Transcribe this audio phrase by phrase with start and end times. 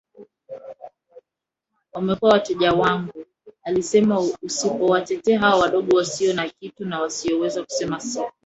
[1.93, 3.25] wamekuwa wateja wangu
[3.63, 8.31] alisemaUsipowatetea hawa wadogo wasio na kitu na wasioweza kusema siku